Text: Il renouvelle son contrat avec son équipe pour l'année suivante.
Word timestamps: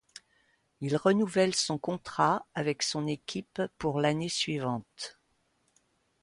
Il 0.79 0.97
renouvelle 0.97 1.53
son 1.53 1.77
contrat 1.77 2.47
avec 2.55 2.81
son 2.81 3.05
équipe 3.05 3.61
pour 3.77 4.01
l'année 4.01 4.29
suivante. 4.29 5.19